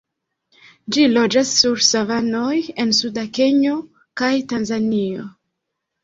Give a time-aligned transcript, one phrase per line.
[0.93, 3.75] Ĝi loĝas sur savanoj en suda Kenjo
[4.23, 5.27] kaj Tanzanio.